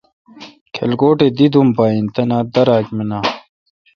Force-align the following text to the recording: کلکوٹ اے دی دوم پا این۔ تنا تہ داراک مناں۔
کلکوٹ 0.75 1.17
اے 1.23 1.29
دی 1.37 1.47
دوم 1.53 1.67
پا 1.75 1.85
این۔ 1.93 2.05
تنا 2.13 2.37
تہ 2.43 2.49
داراک 2.53 2.85
مناں۔ 2.95 3.23